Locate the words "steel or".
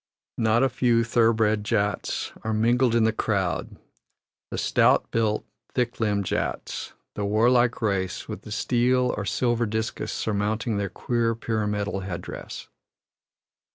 8.51-9.25